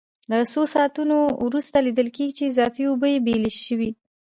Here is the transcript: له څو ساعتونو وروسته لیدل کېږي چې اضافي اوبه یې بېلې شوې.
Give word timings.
له 0.31 0.37
څو 0.51 0.61
ساعتونو 0.73 1.17
وروسته 1.45 1.77
لیدل 1.87 2.07
کېږي 2.17 2.33
چې 2.37 2.49
اضافي 2.51 2.83
اوبه 2.87 3.07
یې 3.13 3.19
بېلې 3.25 3.51
شوې. 3.65 3.89